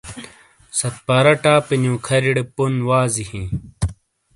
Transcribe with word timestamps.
سَدپارہ 0.79 1.33
ٹاپے 1.43 1.75
نِیو 1.81 1.95
کھارِیڑے 2.05 2.43
پون 2.55 2.73
وازی 2.87 3.23
ہِیں۔ 3.31 3.47